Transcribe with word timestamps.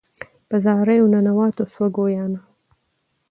په 0.49 0.55
زاریو 0.65 1.11
ننواتو 1.13 1.63
سوه 1.73 1.87
ګویانه 1.95 2.39